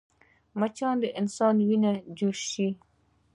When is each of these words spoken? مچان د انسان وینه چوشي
مچان 0.59 0.95
د 1.01 1.05
انسان 1.19 1.55
وینه 1.67 1.91
چوشي 2.17 2.67